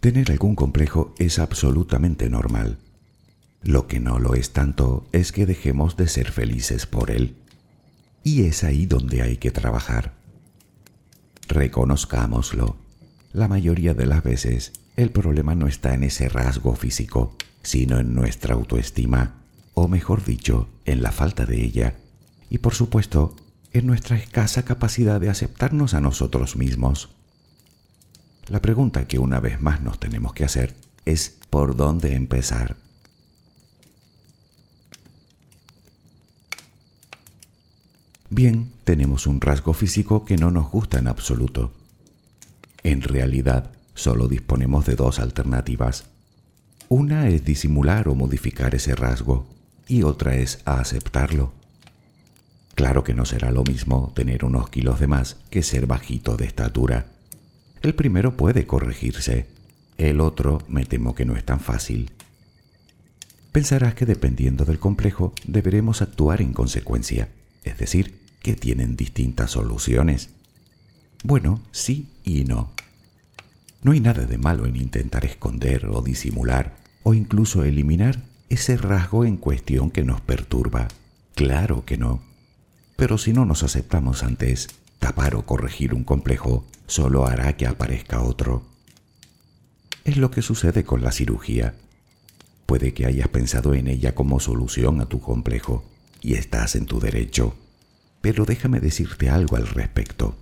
Tener 0.00 0.30
algún 0.30 0.54
complejo 0.54 1.14
es 1.18 1.38
absolutamente 1.38 2.30
normal. 2.30 2.78
Lo 3.62 3.86
que 3.86 4.00
no 4.00 4.18
lo 4.18 4.34
es 4.34 4.52
tanto 4.52 5.06
es 5.12 5.32
que 5.32 5.44
dejemos 5.44 5.98
de 5.98 6.08
ser 6.08 6.32
felices 6.32 6.86
por 6.86 7.10
él. 7.10 7.36
Y 8.24 8.44
es 8.44 8.64
ahí 8.64 8.86
donde 8.86 9.22
hay 9.22 9.36
que 9.36 9.50
trabajar. 9.50 10.14
Reconozcámoslo. 11.48 12.76
La 13.32 13.48
mayoría 13.48 13.94
de 13.94 14.06
las 14.06 14.22
veces 14.22 14.72
el 14.98 15.12
problema 15.12 15.54
no 15.54 15.68
está 15.68 15.94
en 15.94 16.02
ese 16.02 16.28
rasgo 16.28 16.74
físico, 16.74 17.36
sino 17.62 17.98
en 18.00 18.16
nuestra 18.16 18.54
autoestima, 18.54 19.36
o 19.74 19.86
mejor 19.86 20.24
dicho, 20.24 20.68
en 20.86 21.02
la 21.02 21.12
falta 21.12 21.46
de 21.46 21.62
ella, 21.62 21.94
y 22.50 22.58
por 22.58 22.74
supuesto, 22.74 23.36
en 23.72 23.86
nuestra 23.86 24.16
escasa 24.16 24.64
capacidad 24.64 25.20
de 25.20 25.30
aceptarnos 25.30 25.94
a 25.94 26.00
nosotros 26.00 26.56
mismos. 26.56 27.10
La 28.48 28.60
pregunta 28.60 29.06
que 29.06 29.20
una 29.20 29.38
vez 29.38 29.60
más 29.60 29.82
nos 29.82 30.00
tenemos 30.00 30.32
que 30.32 30.44
hacer 30.44 30.74
es 31.04 31.38
¿por 31.48 31.76
dónde 31.76 32.16
empezar? 32.16 32.76
Bien, 38.30 38.72
tenemos 38.84 39.26
un 39.26 39.40
rasgo 39.40 39.72
físico 39.72 40.24
que 40.26 40.36
no 40.36 40.50
nos 40.50 40.70
gusta 40.70 40.98
en 40.98 41.08
absoluto. 41.08 41.72
En 42.82 43.00
realidad, 43.00 43.70
solo 43.94 44.28
disponemos 44.28 44.84
de 44.84 44.96
dos 44.96 45.18
alternativas. 45.18 46.04
Una 46.90 47.28
es 47.28 47.44
disimular 47.44 48.08
o 48.08 48.14
modificar 48.14 48.74
ese 48.74 48.94
rasgo 48.94 49.46
y 49.86 50.02
otra 50.02 50.36
es 50.36 50.60
aceptarlo. 50.66 51.52
Claro 52.74 53.02
que 53.02 53.14
no 53.14 53.24
será 53.24 53.50
lo 53.50 53.64
mismo 53.64 54.12
tener 54.14 54.44
unos 54.44 54.68
kilos 54.68 55.00
de 55.00 55.06
más 55.06 55.36
que 55.50 55.62
ser 55.62 55.86
bajito 55.86 56.36
de 56.36 56.44
estatura. 56.44 57.06
El 57.82 57.94
primero 57.94 58.36
puede 58.36 58.66
corregirse, 58.66 59.46
el 59.96 60.20
otro 60.20 60.62
me 60.68 60.84
temo 60.84 61.14
que 61.14 61.24
no 61.24 61.34
es 61.34 61.44
tan 61.44 61.60
fácil. 61.60 62.12
Pensarás 63.52 63.94
que 63.94 64.06
dependiendo 64.06 64.64
del 64.64 64.78
complejo 64.78 65.32
deberemos 65.46 66.02
actuar 66.02 66.42
en 66.42 66.52
consecuencia, 66.52 67.28
es 67.64 67.78
decir, 67.78 68.17
que 68.42 68.54
tienen 68.56 68.96
distintas 68.96 69.52
soluciones. 69.52 70.30
Bueno, 71.24 71.60
sí 71.72 72.08
y 72.24 72.44
no. 72.44 72.72
No 73.82 73.92
hay 73.92 74.00
nada 74.00 74.24
de 74.24 74.38
malo 74.38 74.66
en 74.66 74.76
intentar 74.76 75.24
esconder 75.24 75.86
o 75.86 76.02
disimular 76.02 76.76
o 77.02 77.14
incluso 77.14 77.64
eliminar 77.64 78.22
ese 78.48 78.76
rasgo 78.76 79.24
en 79.24 79.36
cuestión 79.36 79.90
que 79.90 80.04
nos 80.04 80.20
perturba. 80.20 80.88
Claro 81.34 81.84
que 81.84 81.96
no. 81.96 82.22
Pero 82.96 83.18
si 83.18 83.32
no 83.32 83.44
nos 83.44 83.62
aceptamos 83.62 84.22
antes, 84.22 84.68
tapar 84.98 85.36
o 85.36 85.46
corregir 85.46 85.94
un 85.94 86.04
complejo 86.04 86.64
solo 86.86 87.26
hará 87.26 87.56
que 87.56 87.66
aparezca 87.66 88.22
otro. 88.22 88.64
Es 90.04 90.16
lo 90.16 90.30
que 90.30 90.42
sucede 90.42 90.84
con 90.84 91.02
la 91.02 91.12
cirugía. 91.12 91.74
Puede 92.66 92.92
que 92.94 93.06
hayas 93.06 93.28
pensado 93.28 93.74
en 93.74 93.86
ella 93.86 94.14
como 94.14 94.40
solución 94.40 95.00
a 95.00 95.06
tu 95.06 95.20
complejo, 95.20 95.84
y 96.20 96.34
estás 96.34 96.74
en 96.74 96.86
tu 96.86 96.98
derecho, 96.98 97.54
pero 98.20 98.44
déjame 98.44 98.80
decirte 98.80 99.30
algo 99.30 99.56
al 99.56 99.66
respecto. 99.66 100.36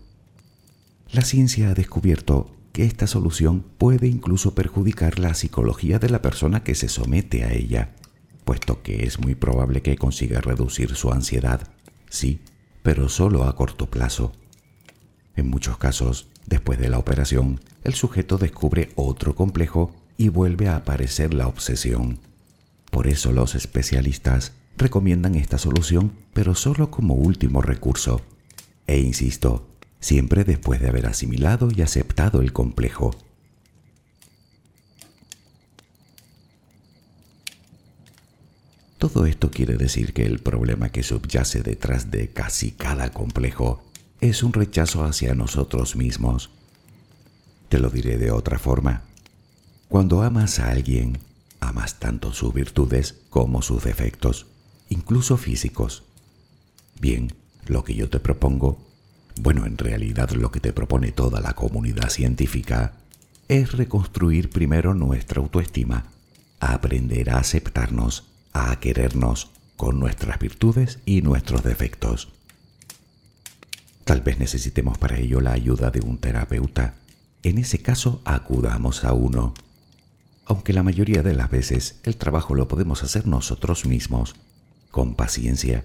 La 1.11 1.23
ciencia 1.23 1.71
ha 1.71 1.75
descubierto 1.75 2.51
que 2.73 2.85
esta 2.85 3.07
solución 3.07 3.65
puede 3.79 4.07
incluso 4.07 4.55
perjudicar 4.55 5.19
la 5.19 5.35
psicología 5.35 5.99
de 5.99 6.11
la 6.11 6.21
persona 6.21 6.63
que 6.63 6.75
se 6.75 6.89
somete 6.89 7.45
a 7.45 7.53
ella, 7.53 7.95
puesto 8.45 8.83
que 8.83 9.05
es 9.05 9.19
muy 9.19 9.35
probable 9.35 9.83
que 9.83 9.97
consiga 9.97 10.41
reducir 10.41 10.95
su 10.95 11.11
ansiedad, 11.13 11.69
sí, 12.11 12.41
pero 12.83 13.09
solo 13.09 13.45
a 13.45 13.57
corto 13.57 13.91
plazo. 13.91 14.33
En 15.37 15.49
muchos 15.49 15.79
casos, 15.79 16.29
después 16.47 16.79
de 16.79 16.89
la 16.89 16.99
operación, 16.99 17.61
el 17.85 17.95
sujeto 17.95 18.39
descubre 18.39 18.91
otro 18.95 19.35
complejo 19.35 19.95
y 20.17 20.29
vuelve 20.29 20.69
a 20.69 20.77
aparecer 20.77 21.35
la 21.35 21.47
obsesión. 21.47 22.19
Por 22.91 23.07
eso 23.07 23.33
los 23.33 23.55
especialistas 23.55 24.53
recomiendan 24.77 25.35
esta 25.35 25.59
solución, 25.59 26.13
pero 26.33 26.55
solo 26.55 26.91
como 26.91 27.15
último 27.15 27.63
recurso. 27.63 28.21
E 28.87 28.99
insisto, 28.99 29.67
siempre 30.01 30.45
después 30.45 30.81
de 30.81 30.89
haber 30.89 31.07
asimilado 31.07 31.69
y 31.75 31.83
aceptado 31.83 32.41
el 32.41 32.53
complejo. 32.53 33.17
Todo 38.99 39.27
esto 39.27 39.51
quiere 39.51 39.77
decir 39.77 40.13
que 40.13 40.25
el 40.25 40.39
problema 40.39 40.89
que 40.89 41.03
subyace 41.03 41.63
detrás 41.63 42.11
de 42.11 42.29
casi 42.29 42.73
cada 42.73 43.11
complejo 43.13 43.83
es 44.21 44.43
un 44.43 44.53
rechazo 44.53 45.05
hacia 45.05 45.35
nosotros 45.35 45.97
mismos. 45.97 46.51
Te 47.69 47.79
lo 47.79 47.91
diré 47.91 48.17
de 48.17 48.31
otra 48.31 48.59
forma. 48.59 49.03
Cuando 49.89 50.23
amas 50.23 50.59
a 50.59 50.71
alguien, 50.71 51.19
amas 51.61 51.99
tanto 51.99 52.33
sus 52.33 52.55
virtudes 52.55 53.17
como 53.29 53.61
sus 53.61 53.85
defectos, 53.85 54.47
incluso 54.89 55.37
físicos. 55.37 56.03
Bien, 57.01 57.33
lo 57.67 57.85
que 57.85 57.95
yo 57.95 58.09
te 58.09 58.21
propongo, 58.21 58.79
bueno, 59.41 59.67
en 59.67 59.77
realidad 59.79 60.31
lo 60.31 60.51
que 60.51 60.61
te 60.61 60.73
propone 60.73 61.13
toda 61.13 61.41
la 61.41 61.55
comunidad 61.55 62.11
científica, 62.11 62.95
es 63.49 63.73
reconstruir 63.73 64.51
primero 64.51 64.95
nuestra 64.95 65.41
autoestima, 65.41 66.07
a 66.59 66.75
aprender 66.75 67.31
a 67.31 67.39
aceptarnos, 67.39 68.25
a 68.53 68.79
querernos 68.81 69.51
con 69.77 70.01
nuestras 70.01 70.39
virtudes 70.39 70.99
y 71.05 71.23
nuestros 71.23 71.63
defectos. 71.63 72.29
Tal 74.05 74.21
vez 74.21 74.39
necesitemos 74.39 74.99
para 74.99 75.19
ello 75.19 75.41
la 75.41 75.53
ayuda 75.53 75.91
de 75.91 76.01
un 76.01 76.19
terapeuta. 76.19 76.95
En 77.43 77.59
ese 77.59 77.83
caso, 77.83 78.23
acudamos 78.25 79.05
a 79.05 79.13
uno. 79.13 79.53
Aunque 80.47 80.73
la 80.73 80.85
mayoría 80.85 81.23
de 81.23 81.35
las 81.35 81.51
veces 81.51 81.97
el 82.05 82.17
trabajo 82.17 82.55
lo 82.55 82.69
podemos 82.69 83.03
hacer 83.03 83.27
nosotros 83.27 83.85
mismos, 83.85 84.37
con 84.97 85.15
paciencia. 85.15 85.85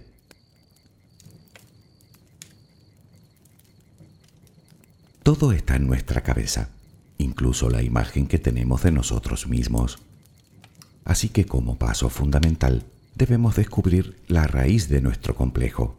Todo 5.22 5.52
está 5.52 5.76
en 5.76 5.86
nuestra 5.86 6.22
cabeza, 6.22 6.70
incluso 7.18 7.70
la 7.70 7.84
imagen 7.84 8.26
que 8.26 8.40
tenemos 8.40 8.84
de 8.84 8.94
nosotros 8.94 9.48
mismos. 9.48 10.00
Así 11.04 11.28
que 11.28 11.46
como 11.46 11.78
paso 11.78 12.10
fundamental, 12.10 12.86
debemos 13.14 13.58
descubrir 13.58 14.16
la 14.30 14.48
raíz 14.48 14.88
de 14.88 15.02
nuestro 15.02 15.36
complejo 15.36 15.98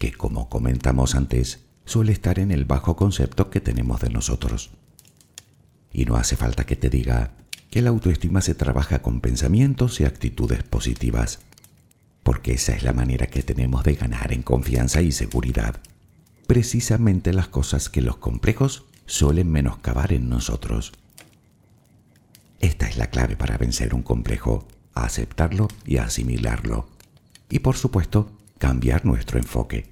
que, 0.00 0.10
como 0.10 0.48
comentamos 0.48 1.14
antes, 1.14 1.60
suele 1.84 2.10
estar 2.10 2.40
en 2.40 2.50
el 2.50 2.64
bajo 2.64 2.96
concepto 2.96 3.48
que 3.48 3.60
tenemos 3.60 4.00
de 4.00 4.10
nosotros. 4.10 4.70
Y 5.92 6.04
no 6.04 6.16
hace 6.16 6.34
falta 6.34 6.66
que 6.66 6.74
te 6.74 6.90
diga 6.90 7.30
que 7.70 7.80
la 7.80 7.90
autoestima 7.90 8.40
se 8.40 8.56
trabaja 8.56 9.02
con 9.02 9.20
pensamientos 9.20 10.00
y 10.00 10.04
actitudes 10.04 10.64
positivas, 10.64 11.38
porque 12.22 12.52
esa 12.52 12.74
es 12.74 12.82
la 12.82 12.92
manera 12.92 13.26
que 13.26 13.42
tenemos 13.42 13.84
de 13.84 13.94
ganar 13.94 14.32
en 14.32 14.42
confianza 14.42 15.02
y 15.02 15.12
seguridad. 15.12 15.80
precisamente 16.46 17.32
las 17.32 17.46
cosas 17.46 17.88
que 17.88 18.00
los 18.00 18.16
complejos 18.16 18.84
suelen 19.06 19.48
menoscabar 19.52 20.12
en 20.12 20.28
nosotros. 20.28 20.92
Esta 22.58 22.88
es 22.88 22.96
la 22.96 23.06
clave 23.06 23.36
para 23.36 23.56
vencer 23.56 23.94
un 23.94 24.02
complejo, 24.02 24.66
aceptarlo 24.92 25.68
y 25.86 25.98
asimilarlo. 25.98 26.88
Y 27.48 27.60
por 27.60 27.76
supuesto, 27.76 28.32
cambiar 28.58 29.06
nuestro 29.06 29.38
enfoque. 29.38 29.90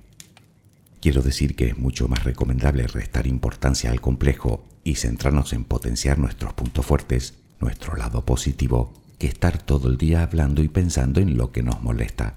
Quiero 1.01 1.23
decir 1.23 1.55
que 1.55 1.69
es 1.69 1.79
mucho 1.79 2.09
más 2.09 2.25
recomendable 2.25 2.89
restar 2.89 3.29
importancia 3.29 3.93
al 3.93 4.01
complejo 4.01 4.67
y 4.83 4.97
centrarnos 4.97 5.53
en 5.53 5.63
potenciar 5.65 6.19
nuestros 6.19 6.55
puntos 6.55 6.85
fuertes, 6.85 7.35
nuestro 7.61 7.95
lado 7.95 8.25
positivo, 8.25 8.93
que 9.19 9.27
estar 9.27 9.61
todo 9.61 9.89
el 9.89 9.99
día 9.99 10.23
hablando 10.23 10.63
y 10.63 10.69
pensando 10.69 11.21
en 11.21 11.37
lo 11.37 11.53
que 11.53 11.63
nos 11.63 11.83
molesta. 11.83 12.37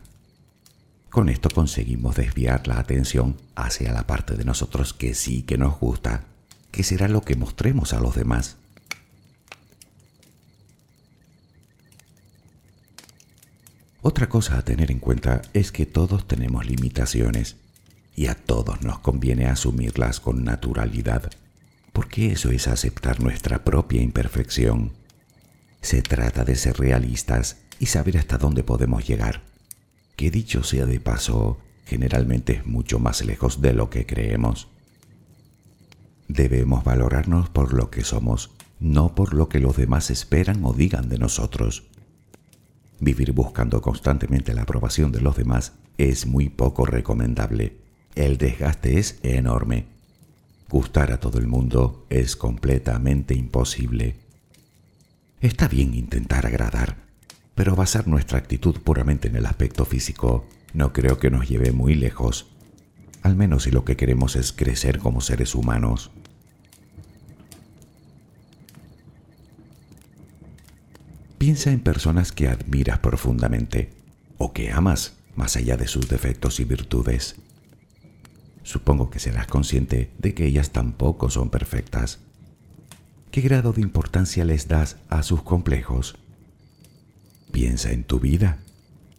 Con 1.09 1.29
esto 1.29 1.49
conseguimos 1.49 2.15
desviar 2.15 2.67
la 2.67 2.79
atención 2.79 3.37
hacia 3.55 3.91
la 3.91 4.07
parte 4.07 4.35
de 4.35 4.45
nosotros 4.45 4.93
que 4.93 5.13
sí 5.13 5.43
que 5.43 5.57
nos 5.57 5.79
gusta, 5.79 6.23
que 6.71 6.83
será 6.83 7.07
lo 7.07 7.21
que 7.21 7.35
mostremos 7.35 7.93
a 7.93 7.99
los 7.99 8.15
demás. 8.15 8.57
Otra 14.01 14.29
cosa 14.29 14.57
a 14.57 14.63
tener 14.63 14.89
en 14.89 14.99
cuenta 14.99 15.41
es 15.53 15.71
que 15.71 15.85
todos 15.85 16.27
tenemos 16.27 16.65
limitaciones 16.65 17.57
y 18.15 18.27
a 18.27 18.35
todos 18.35 18.81
nos 18.81 18.99
conviene 18.99 19.45
asumirlas 19.45 20.19
con 20.19 20.43
naturalidad, 20.43 21.29
porque 21.93 22.31
eso 22.31 22.49
es 22.49 22.67
aceptar 22.67 23.19
nuestra 23.19 23.63
propia 23.63 24.01
imperfección. 24.01 24.93
Se 25.81 26.01
trata 26.01 26.43
de 26.43 26.55
ser 26.55 26.77
realistas 26.77 27.57
y 27.79 27.87
saber 27.87 28.17
hasta 28.17 28.37
dónde 28.37 28.63
podemos 28.63 29.07
llegar, 29.07 29.41
que 30.15 30.29
dicho 30.29 30.63
sea 30.63 30.85
de 30.85 30.99
paso, 30.99 31.57
generalmente 31.85 32.53
es 32.53 32.65
mucho 32.65 32.99
más 32.99 33.25
lejos 33.25 33.61
de 33.61 33.73
lo 33.73 33.89
que 33.89 34.05
creemos. 34.05 34.67
Debemos 36.27 36.83
valorarnos 36.83 37.49
por 37.49 37.73
lo 37.73 37.89
que 37.89 38.03
somos, 38.03 38.51
no 38.79 39.15
por 39.15 39.33
lo 39.33 39.49
que 39.49 39.59
los 39.59 39.75
demás 39.75 40.09
esperan 40.11 40.63
o 40.63 40.73
digan 40.73 41.09
de 41.09 41.17
nosotros. 41.17 41.83
Vivir 42.99 43.31
buscando 43.33 43.81
constantemente 43.81 44.53
la 44.53 44.61
aprobación 44.61 45.11
de 45.11 45.21
los 45.21 45.35
demás 45.35 45.73
es 45.97 46.27
muy 46.27 46.49
poco 46.49 46.85
recomendable. 46.85 47.77
El 48.15 48.37
desgaste 48.37 48.99
es 48.99 49.19
enorme. 49.23 49.87
Gustar 50.69 51.11
a 51.11 51.19
todo 51.19 51.39
el 51.39 51.47
mundo 51.47 52.05
es 52.09 52.35
completamente 52.35 53.33
imposible. 53.33 54.20
Está 55.41 55.67
bien 55.67 55.95
intentar 55.95 56.45
agradar, 56.45 56.97
pero 57.55 57.75
basar 57.75 58.07
nuestra 58.07 58.37
actitud 58.37 58.79
puramente 58.79 59.27
en 59.27 59.35
el 59.35 59.47
aspecto 59.47 59.85
físico 59.85 60.45
no 60.75 60.93
creo 60.93 61.17
que 61.17 61.31
nos 61.31 61.49
lleve 61.49 61.71
muy 61.71 61.95
lejos, 61.95 62.51
al 63.23 63.35
menos 63.35 63.63
si 63.63 63.71
lo 63.71 63.83
que 63.83 63.97
queremos 63.97 64.35
es 64.35 64.53
crecer 64.53 64.99
como 64.99 65.19
seres 65.19 65.55
humanos. 65.55 66.11
Piensa 71.39 71.71
en 71.71 71.79
personas 71.79 72.31
que 72.31 72.47
admiras 72.47 72.99
profundamente 72.99 73.89
o 74.37 74.53
que 74.53 74.71
amas 74.71 75.15
más 75.35 75.55
allá 75.55 75.75
de 75.75 75.87
sus 75.87 76.07
defectos 76.07 76.59
y 76.59 76.65
virtudes. 76.65 77.37
Supongo 78.61 79.09
que 79.09 79.17
serás 79.17 79.47
consciente 79.47 80.11
de 80.19 80.35
que 80.35 80.45
ellas 80.45 80.69
tampoco 80.69 81.31
son 81.31 81.49
perfectas 81.49 82.19
¿Qué 83.31 83.39
grado 83.39 83.71
de 83.71 83.79
importancia 83.79 84.43
les 84.43 84.67
das 84.67 84.97
a 85.07 85.23
sus 85.23 85.41
complejos? 85.41 86.17
Piensa 87.53 87.93
en 87.93 88.03
tu 88.03 88.19
vida, 88.19 88.57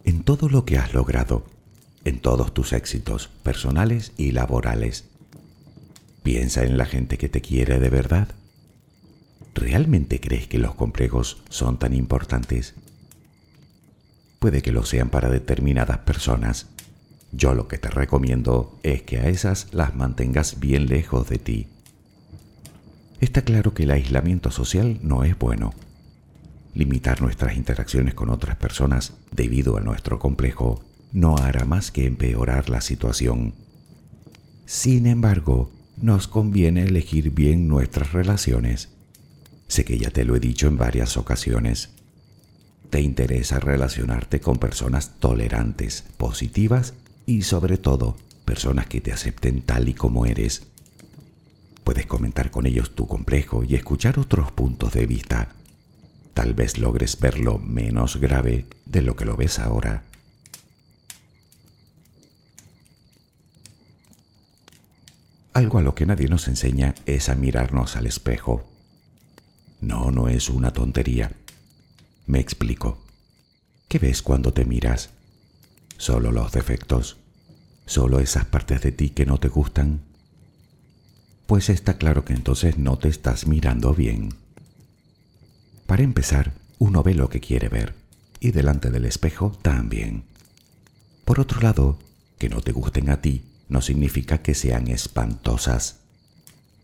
en 0.03 0.21
todo 0.21 0.49
lo 0.49 0.65
que 0.65 0.77
has 0.77 0.93
logrado, 0.93 1.47
en 2.05 2.19
todos 2.19 2.53
tus 2.53 2.73
éxitos 2.73 3.31
personales 3.41 4.11
y 4.15 4.31
laborales. 4.31 5.05
Piensa 6.21 6.63
en 6.63 6.77
la 6.77 6.85
gente 6.85 7.17
que 7.17 7.27
te 7.27 7.41
quiere 7.41 7.79
de 7.79 7.89
verdad. 7.89 8.27
¿Realmente 9.55 10.19
crees 10.19 10.47
que 10.47 10.59
los 10.59 10.75
complejos 10.75 11.41
son 11.49 11.79
tan 11.79 11.95
importantes? 11.95 12.75
Puede 14.37 14.61
que 14.61 14.71
lo 14.71 14.85
sean 14.85 15.09
para 15.09 15.29
determinadas 15.29 15.97
personas. 15.99 16.67
Yo 17.31 17.55
lo 17.55 17.67
que 17.67 17.79
te 17.79 17.89
recomiendo 17.89 18.77
es 18.83 19.01
que 19.01 19.17
a 19.17 19.29
esas 19.29 19.73
las 19.73 19.95
mantengas 19.95 20.59
bien 20.59 20.85
lejos 20.85 21.27
de 21.29 21.39
ti 21.39 21.67
Está 23.23 23.43
claro 23.43 23.73
que 23.73 23.83
el 23.83 23.91
aislamiento 23.91 24.51
social 24.51 24.99
no 25.01 25.23
es 25.23 25.39
bueno. 25.39 25.73
Limitar 26.73 27.21
nuestras 27.21 27.55
interacciones 27.55 28.15
con 28.15 28.29
otras 28.29 28.57
personas 28.57 29.13
debido 29.31 29.77
a 29.77 29.79
nuestro 29.79 30.19
complejo 30.19 30.83
no 31.13 31.37
hará 31.37 31.63
más 31.63 31.89
que 31.89 32.05
empeorar 32.05 32.69
la 32.69 32.81
situación. 32.81 33.53
Sin 34.65 35.07
embargo, 35.07 35.71
nos 35.95 36.27
conviene 36.27 36.83
elegir 36.83 37.31
bien 37.31 37.69
nuestras 37.69 38.11
relaciones. 38.11 38.89
Sé 39.69 39.85
que 39.85 39.97
ya 39.97 40.09
te 40.09 40.25
lo 40.25 40.35
he 40.35 40.41
dicho 40.41 40.67
en 40.67 40.75
varias 40.75 41.15
ocasiones. 41.15 41.91
Te 42.89 42.99
interesa 42.99 43.57
relacionarte 43.57 44.41
con 44.41 44.57
personas 44.57 45.17
tolerantes, 45.21 46.03
positivas 46.17 46.93
y 47.25 47.43
sobre 47.43 47.77
todo 47.77 48.17
personas 48.43 48.87
que 48.87 48.99
te 48.99 49.13
acepten 49.13 49.61
tal 49.61 49.87
y 49.87 49.93
como 49.93 50.25
eres 50.25 50.72
Puedes 51.83 52.05
comentar 52.05 52.49
con 52.49 52.65
ellos 52.65 52.95
tu 52.95 53.07
complejo 53.07 53.63
y 53.63 53.75
escuchar 53.75 54.17
otros 54.17 54.51
puntos 54.51 54.93
de 54.93 55.05
vista. 55.05 55.49
Tal 56.33 56.53
vez 56.53 56.77
logres 56.77 57.19
verlo 57.19 57.59
menos 57.59 58.17
grave 58.17 58.65
de 58.85 59.01
lo 59.01 59.15
que 59.15 59.25
lo 59.25 59.35
ves 59.35 59.59
ahora. 59.59 60.03
Algo 65.53 65.77
a 65.77 65.81
lo 65.81 65.93
que 65.93 66.05
nadie 66.05 66.27
nos 66.29 66.47
enseña 66.47 66.95
es 67.05 67.29
a 67.29 67.35
mirarnos 67.35 67.95
al 67.95 68.07
espejo. 68.07 68.63
No, 69.81 70.09
no 70.09 70.29
es 70.29 70.49
una 70.49 70.71
tontería. 70.71 71.33
Me 72.25 72.39
explico. 72.39 72.97
¿Qué 73.87 73.99
ves 73.99 74.23
cuando 74.23 74.53
te 74.53 74.65
miras? 74.65 75.09
Solo 75.97 76.31
los 76.31 76.51
defectos. 76.53 77.17
Solo 77.85 78.19
esas 78.19 78.45
partes 78.45 78.81
de 78.81 78.93
ti 78.93 79.09
que 79.09 79.25
no 79.25 79.37
te 79.37 79.49
gustan 79.49 80.01
pues 81.45 81.69
está 81.69 81.97
claro 81.97 82.25
que 82.25 82.33
entonces 82.33 82.77
no 82.77 82.97
te 82.97 83.09
estás 83.09 83.47
mirando 83.47 83.93
bien. 83.93 84.29
Para 85.85 86.03
empezar, 86.03 86.53
uno 86.79 87.03
ve 87.03 87.13
lo 87.13 87.29
que 87.29 87.39
quiere 87.39 87.69
ver, 87.69 87.95
y 88.39 88.51
delante 88.51 88.89
del 88.89 89.05
espejo 89.05 89.51
también. 89.61 90.23
Por 91.25 91.39
otro 91.39 91.61
lado, 91.61 91.99
que 92.37 92.49
no 92.49 92.61
te 92.61 92.71
gusten 92.71 93.09
a 93.09 93.21
ti 93.21 93.43
no 93.69 93.81
significa 93.81 94.39
que 94.39 94.53
sean 94.53 94.87
espantosas. 94.87 95.99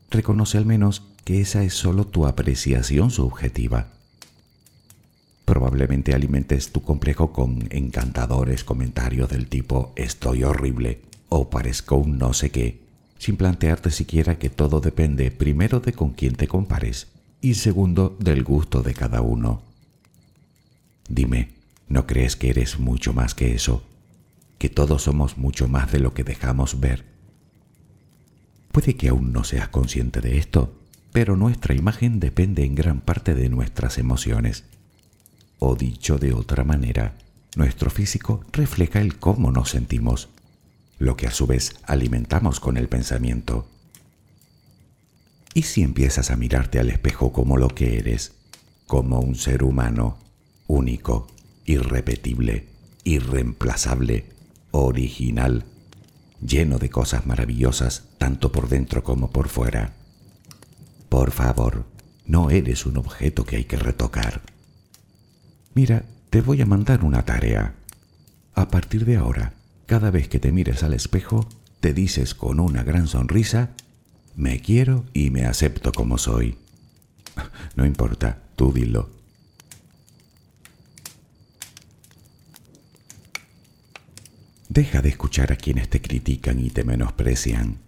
Reconoce 0.09 0.57
al 0.57 0.65
menos 0.65 1.03
que 1.23 1.41
esa 1.41 1.63
es 1.63 1.73
solo 1.73 2.07
tu 2.07 2.25
apreciación 2.25 3.11
subjetiva. 3.11 3.87
Probablemente 5.45 6.13
alimentes 6.13 6.71
tu 6.71 6.81
complejo 6.81 7.33
con 7.33 7.67
encantadores 7.71 8.63
comentarios 8.63 9.29
del 9.29 9.47
tipo 9.47 9.93
estoy 9.95 10.43
horrible 10.43 11.01
o 11.27 11.49
parezco 11.49 11.95
un 11.95 12.17
no 12.17 12.33
sé 12.33 12.51
qué 12.51 12.88
sin 13.19 13.35
plantearte 13.35 13.91
siquiera 13.91 14.39
que 14.39 14.49
todo 14.49 14.79
depende 14.79 15.29
primero 15.29 15.81
de 15.81 15.93
con 15.93 16.11
quién 16.11 16.35
te 16.35 16.47
compares 16.47 17.07
y 17.41 17.55
segundo 17.55 18.17
del 18.19 18.43
gusto 18.43 18.81
de 18.81 18.93
cada 18.93 19.21
uno. 19.21 19.61
Dime, 21.07 21.49
¿no 21.87 22.07
crees 22.07 22.35
que 22.35 22.49
eres 22.49 22.79
mucho 22.79 23.13
más 23.13 23.35
que 23.35 23.53
eso? 23.53 23.83
¿Que 24.57 24.69
todos 24.69 25.03
somos 25.03 25.37
mucho 25.37 25.67
más 25.67 25.91
de 25.91 25.99
lo 25.99 26.13
que 26.13 26.23
dejamos 26.23 26.79
ver? 26.79 27.05
Puede 28.71 28.95
que 28.95 29.09
aún 29.09 29.33
no 29.33 29.43
seas 29.43 29.67
consciente 29.67 30.21
de 30.21 30.37
esto, 30.37 30.79
pero 31.11 31.35
nuestra 31.35 31.75
imagen 31.75 32.19
depende 32.19 32.63
en 32.63 32.75
gran 32.75 33.01
parte 33.01 33.35
de 33.35 33.49
nuestras 33.49 33.97
emociones. 33.97 34.63
O 35.57 35.75
dicho 35.75 36.17
de 36.19 36.33
otra 36.33 36.63
manera, 36.63 37.17
nuestro 37.57 37.89
físico 37.89 38.45
refleja 38.53 39.01
el 39.01 39.17
cómo 39.17 39.51
nos 39.51 39.71
sentimos 39.71 40.29
lo 40.99 41.15
que 41.15 41.27
a 41.27 41.31
su 41.31 41.47
vez 41.47 41.75
alimentamos 41.85 42.59
con 42.59 42.77
el 42.77 42.89
pensamiento. 42.89 43.65
¿Y 45.53 45.63
si 45.63 45.81
empiezas 45.81 46.29
a 46.29 46.35
mirarte 46.35 46.79
al 46.79 46.89
espejo 46.89 47.33
como 47.33 47.57
lo 47.57 47.69
que 47.69 47.97
eres, 47.97 48.33
como 48.85 49.19
un 49.19 49.35
ser 49.35 49.63
humano, 49.63 50.17
único, 50.67 51.27
irrepetible, 51.65 52.67
irreemplazable, 53.03 54.25
original, 54.71 55.63
lleno 56.45 56.77
de 56.77 56.89
cosas 56.89 57.25
maravillosas 57.25 58.03
tanto 58.17 58.51
por 58.51 58.69
dentro 58.69 59.03
como 59.03 59.31
por 59.31 59.47
fuera? 59.47 59.93
Por 61.07 61.31
favor, 61.31 61.85
no 62.25 62.51
eres 62.51 62.85
un 62.85 62.97
objeto 62.97 63.45
que 63.45 63.55
hay 63.55 63.63
que 63.63 63.77
retocar. 63.77 64.41
Mira, 65.73 66.03
te 66.29 66.41
voy 66.41 66.61
a 66.61 66.65
mandar 66.65 67.03
una 67.03 67.23
tarea. 67.25 67.73
A 68.53 68.67
partir 68.67 69.05
de 69.05 69.15
ahora, 69.15 69.53
cada 69.89 70.11
vez 70.11 70.29
que 70.29 70.37
te 70.37 70.51
mires 70.51 70.83
al 70.83 70.93
espejo, 70.93 71.49
te 71.79 71.95
dices 71.95 72.35
con 72.35 72.59
una 72.59 72.83
gran 72.83 73.07
sonrisa, 73.07 73.71
me 74.35 74.59
quiero 74.59 75.03
y 75.13 75.31
me 75.31 75.45
acepto 75.45 75.91
como 75.91 76.19
soy. 76.19 76.57
No 77.75 77.87
importa, 77.87 78.37
tú 78.55 78.71
dilo. 78.71 79.09
Deja 84.67 85.01
de 85.01 85.09
escuchar 85.09 85.51
a 85.51 85.55
quienes 85.55 85.89
te 85.89 86.03
critican 86.03 86.59
y 86.59 86.69
te 86.69 86.83
menosprecian. 86.83 87.79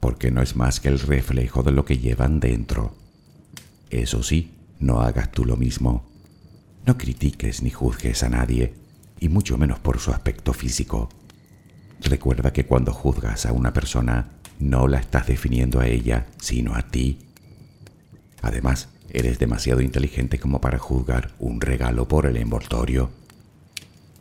porque 0.00 0.32
no 0.32 0.42
es 0.42 0.56
más 0.56 0.80
que 0.80 0.88
el 0.88 0.98
reflejo 0.98 1.62
de 1.62 1.70
lo 1.70 1.84
que 1.84 1.98
llevan 1.98 2.40
dentro. 2.40 2.96
Eso 3.90 4.24
sí, 4.24 4.50
no 4.80 5.00
hagas 5.00 5.30
tú 5.30 5.44
lo 5.44 5.56
mismo. 5.56 6.04
No 6.86 6.98
critiques 6.98 7.62
ni 7.62 7.70
juzgues 7.70 8.24
a 8.24 8.28
nadie, 8.28 8.74
y 9.20 9.28
mucho 9.28 9.56
menos 9.58 9.78
por 9.78 10.00
su 10.00 10.10
aspecto 10.10 10.52
físico. 10.52 11.08
Recuerda 12.00 12.52
que 12.52 12.66
cuando 12.66 12.92
juzgas 12.92 13.46
a 13.46 13.52
una 13.52 13.72
persona, 13.72 14.28
no 14.58 14.88
la 14.88 14.98
estás 14.98 15.26
definiendo 15.26 15.80
a 15.80 15.86
ella, 15.86 16.26
sino 16.38 16.74
a 16.74 16.82
ti. 16.82 17.18
Además, 18.42 18.88
eres 19.10 19.38
demasiado 19.38 19.80
inteligente 19.80 20.38
como 20.38 20.60
para 20.60 20.78
juzgar 20.78 21.34
un 21.38 21.60
regalo 21.60 22.06
por 22.06 22.26
el 22.26 22.36
envoltorio. 22.36 23.10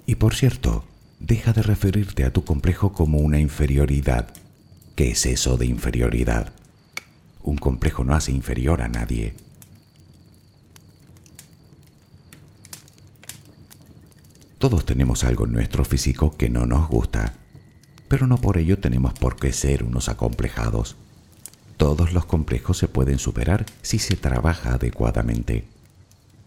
Y 0.05 0.15
por 0.15 0.35
cierto, 0.35 0.85
deja 1.19 1.53
de 1.53 1.63
referirte 1.63 2.23
a 2.23 2.31
tu 2.31 2.43
complejo 2.43 2.93
como 2.93 3.17
una 3.19 3.39
inferioridad. 3.39 4.29
¿Qué 4.95 5.11
es 5.11 5.25
eso 5.25 5.57
de 5.57 5.65
inferioridad? 5.65 6.53
Un 7.43 7.57
complejo 7.57 8.03
no 8.03 8.15
hace 8.15 8.31
inferior 8.31 8.81
a 8.81 8.87
nadie. 8.87 9.33
Todos 14.57 14.85
tenemos 14.85 15.23
algo 15.23 15.45
en 15.45 15.51
nuestro 15.51 15.83
físico 15.85 16.35
que 16.37 16.49
no 16.49 16.65
nos 16.65 16.87
gusta, 16.87 17.33
pero 18.07 18.27
no 18.27 18.37
por 18.37 18.57
ello 18.57 18.79
tenemos 18.79 19.13
por 19.13 19.35
qué 19.35 19.51
ser 19.51 19.83
unos 19.83 20.09
acomplejados. 20.09 20.95
Todos 21.77 22.13
los 22.13 22.25
complejos 22.25 22.77
se 22.77 22.87
pueden 22.87 23.19
superar 23.19 23.65
si 23.81 23.99
se 23.99 24.15
trabaja 24.15 24.73
adecuadamente. 24.73 25.65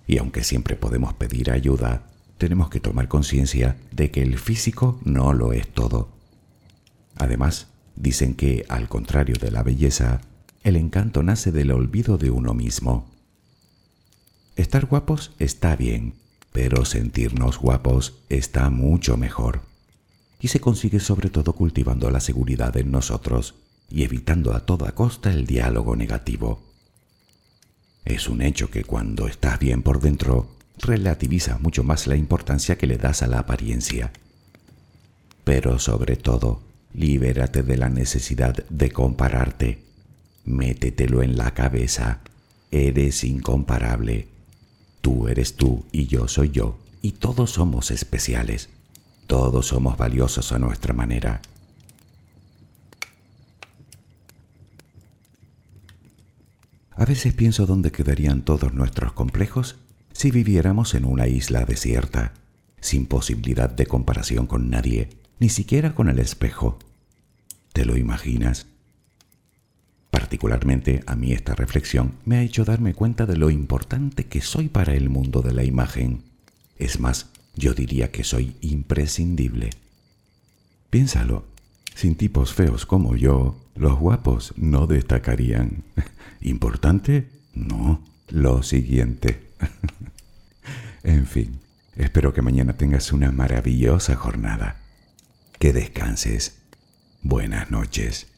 Y 0.07 0.19
aunque 0.19 0.43
siempre 0.43 0.77
podemos 0.77 1.13
pedir 1.15 1.51
ayuda, 1.51 2.03
tenemos 2.39 2.71
que 2.71 2.81
tomar 2.81 3.09
conciencia 3.09 3.77
de 3.91 4.11
que 4.11 4.23
el 4.23 4.39
físico 4.39 4.99
no 5.05 5.35
lo 5.35 5.53
es 5.53 5.69
todo. 5.69 6.09
Además, 7.17 7.67
dicen 7.97 8.35
que, 8.35 8.65
al 8.69 8.89
contrario 8.89 9.37
de 9.39 9.51
la 9.51 9.63
belleza, 9.63 10.21
el 10.63 10.77
encanto 10.77 11.23
nace 11.23 11.53
del 11.53 11.73
olvido 11.73 12.17
de 12.17 12.31
uno 12.31 12.55
mismo. 12.55 13.07
Estar 14.57 14.87
guapos 14.87 15.33
está 15.39 15.77
bien, 15.77 16.15
pero 16.53 16.85
sentirnos 16.85 17.59
guapos 17.59 18.15
está 18.29 18.71
mucho 18.71 19.17
mejor. 19.17 19.68
Y 20.41 20.49
se 20.49 20.61
consigue 20.61 21.01
sobre 21.01 21.31
todo 21.31 21.53
cultivando 21.53 22.11
la 22.11 22.21
seguridad 22.21 22.77
en 22.77 22.91
nosotros 22.91 23.55
y 23.91 24.05
evitando 24.05 24.55
a 24.55 24.67
toda 24.67 24.93
costa 24.93 25.33
el 25.33 25.47
diálogo 25.47 25.97
negativo. 25.97 26.63
Es 28.05 28.29
un 28.29 28.43
hecho 28.43 28.71
que 28.71 28.85
cuando 28.85 29.27
estás 29.27 29.59
bien 29.59 29.83
por 29.83 30.01
dentro, 30.01 30.49
relativizas 30.79 31.61
mucho 31.61 31.83
más 31.83 32.07
la 32.07 32.17
importancia 32.17 32.79
que 32.79 32.87
le 32.87 32.97
das 32.97 33.23
a 33.23 33.27
la 33.27 33.41
apariencia. 33.41 34.13
Pero 35.45 35.79
sobre 35.79 36.17
todo, 36.17 36.63
libérate 36.95 37.63
de 37.63 37.77
la 37.77 37.89
necesidad 37.89 38.65
de 38.69 38.91
compararte. 38.91 39.83
Métetelo 40.45 41.23
en 41.23 41.37
la 41.37 41.53
cabeza. 41.53 42.21
Eres 42.71 43.25
incomparable. 43.25 44.29
Tú 45.01 45.29
eres 45.29 45.55
tú 45.55 45.85
y 45.93 46.07
yo 46.07 46.29
soy 46.29 46.51
yo, 46.51 46.79
y 47.03 47.13
todos 47.13 47.53
somos 47.53 47.91
especiales. 47.91 48.69
Todos 49.29 49.67
somos 49.67 49.99
valiosos 49.99 50.53
a 50.53 50.59
nuestra 50.59 50.95
manera. 50.95 51.43
A 56.93 57.05
veces 57.05 57.35
pienso 57.35 57.67
dónde 57.67 57.93
quedarían 57.93 58.41
todos 58.41 58.73
nuestros 58.73 59.13
complejos 59.13 59.77
si 60.13 60.31
viviéramos 60.31 60.95
en 60.95 61.05
una 61.05 61.29
isla 61.29 61.67
desierta, 61.67 62.33
sin 62.81 63.05
posibilidad 63.05 63.69
de 63.69 63.85
comparación 63.85 64.47
con 64.47 64.71
nadie, 64.71 65.11
ni 65.39 65.51
siquiera 65.51 65.95
con 65.95 66.09
el 66.09 66.21
espejo. 66.21 66.79
¿Te 67.75 67.85
lo 67.85 67.99
imaginas? 67.99 68.67
Particularmente 70.11 71.03
a 71.07 71.17
mí 71.17 71.33
esta 71.33 71.55
reflexión 71.55 72.15
me 72.25 72.39
ha 72.39 72.43
hecho 72.43 72.65
darme 72.65 72.95
cuenta 72.95 73.27
de 73.27 73.37
lo 73.37 73.51
importante 73.51 74.25
que 74.25 74.41
soy 74.41 74.71
para 74.71 74.95
el 74.95 75.11
mundo 75.11 75.43
de 75.43 75.53
la 75.53 75.65
imagen. 75.65 76.23
Es 76.79 76.99
más, 76.99 77.31
yo 77.59 77.75
diría 77.75 78.11
que 78.11 78.25
soy 78.25 78.57
imprescindible. 78.61 79.71
Piénsalo, 80.91 81.45
sin 81.95 82.15
tipos 82.15 82.55
feos 82.55 82.87
como 82.87 83.17
yo, 83.17 83.61
los 83.75 83.99
guapos 83.99 84.55
no 84.57 84.87
destacarían. 84.87 85.83
¿Importante? 86.41 87.29
No, 87.55 88.03
lo 88.29 88.63
siguiente. 88.63 89.51
en 91.03 91.27
fin, 91.27 91.59
espero 91.97 92.33
que 92.33 92.43
mañana 92.43 92.75
tengas 92.75 93.13
una 93.13 93.33
maravillosa 93.33 94.15
jornada. 94.15 94.81
Que 95.59 95.73
descanses. 95.73 96.59
Buenas 97.23 97.73
noches. 97.73 98.29